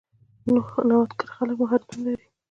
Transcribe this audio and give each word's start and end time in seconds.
نوښتګر 0.53 1.27
خلک 1.35 1.55
مهارتونه 1.61 2.01
لري. 2.07 2.25